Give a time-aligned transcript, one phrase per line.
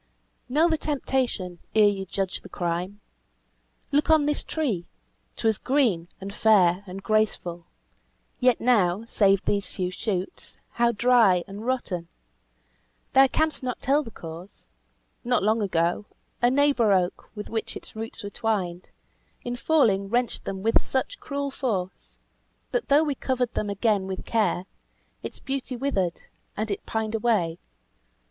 [0.49, 3.01] "Know the temptation ere you judge the crime!
[3.91, 4.87] Look on this tree
[5.37, 7.67] 'twas green, and fair, and graceful;
[8.39, 12.07] Yet now, save these few shoots, how dry and rotten!
[13.13, 14.65] Thou canst not tell the cause.
[15.23, 16.07] Not long ago,
[16.41, 18.89] A neighbour oak, with which its roots were twined,
[19.43, 22.17] In falling wrenched them with such cruel force,
[22.71, 24.65] That though we covered them again with care,
[25.21, 26.21] Its beauty withered,
[26.57, 27.59] and it pined away.